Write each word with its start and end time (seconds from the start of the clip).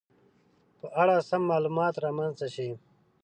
په 0.79 0.87
اړه 1.01 1.15
سم 1.29 1.41
معلومات 1.51 1.93
رامنځته 2.05 2.47
شي 2.55 2.69